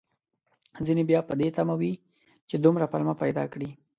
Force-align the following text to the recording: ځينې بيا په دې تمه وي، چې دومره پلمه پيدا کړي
ځينې 0.85 1.03
بيا 1.09 1.19
په 1.27 1.33
دې 1.39 1.47
تمه 1.55 1.75
وي، 1.79 1.93
چې 2.49 2.55
دومره 2.57 2.85
پلمه 2.91 3.13
پيدا 3.23 3.43
کړي 3.53 3.69